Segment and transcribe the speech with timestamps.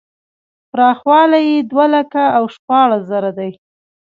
[0.71, 3.51] پراخوالی یې دوه لکه او شپاړس زره دی.